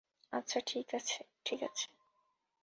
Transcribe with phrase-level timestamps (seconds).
[0.33, 1.85] আচ্ছা, ঠিক আছে, ঠিক আছে, ঠিক আছে।